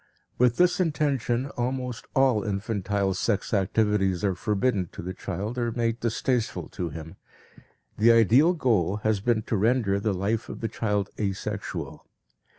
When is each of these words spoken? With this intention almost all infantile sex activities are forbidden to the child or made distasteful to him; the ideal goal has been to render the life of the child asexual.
With 0.39 0.55
this 0.57 0.79
intention 0.79 1.45
almost 1.51 2.07
all 2.15 2.43
infantile 2.43 3.13
sex 3.13 3.53
activities 3.53 4.23
are 4.23 4.33
forbidden 4.33 4.87
to 4.93 5.03
the 5.03 5.13
child 5.13 5.59
or 5.59 5.71
made 5.73 5.99
distasteful 5.99 6.69
to 6.69 6.89
him; 6.89 7.17
the 7.99 8.11
ideal 8.11 8.53
goal 8.53 8.95
has 9.03 9.19
been 9.19 9.43
to 9.43 9.55
render 9.55 9.99
the 9.99 10.11
life 10.15 10.49
of 10.49 10.61
the 10.61 10.67
child 10.67 11.11
asexual. 11.19 12.07